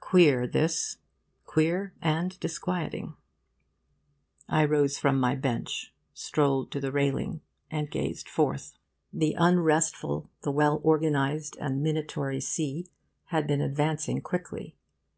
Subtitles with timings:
[0.00, 0.98] Queer, this;
[1.46, 3.16] queer and disquieting.
[4.46, 7.40] I rose from my bench, strolled to the railing,
[7.70, 8.74] and gazed forth.
[9.10, 12.88] The unrestful, the well organised and minatory sea
[13.28, 14.76] had been advancing quickly.